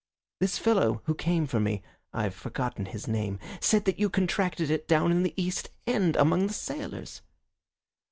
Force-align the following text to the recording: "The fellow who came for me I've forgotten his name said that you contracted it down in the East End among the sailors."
"The 0.39 0.47
fellow 0.47 1.03
who 1.05 1.13
came 1.13 1.45
for 1.45 1.59
me 1.59 1.83
I've 2.11 2.33
forgotten 2.33 2.85
his 2.87 3.07
name 3.07 3.37
said 3.59 3.85
that 3.85 3.99
you 3.99 4.09
contracted 4.09 4.71
it 4.71 4.87
down 4.87 5.11
in 5.11 5.21
the 5.21 5.35
East 5.39 5.69
End 5.85 6.15
among 6.15 6.47
the 6.47 6.53
sailors." 6.53 7.21